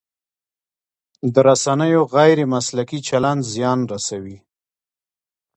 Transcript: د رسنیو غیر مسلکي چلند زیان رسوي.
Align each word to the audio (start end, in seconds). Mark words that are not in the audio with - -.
د 1.33 1.35
رسنیو 1.49 2.01
غیر 2.15 2.37
مسلکي 2.53 2.99
چلند 3.07 3.41
زیان 3.53 3.79
رسوي. 3.91 4.37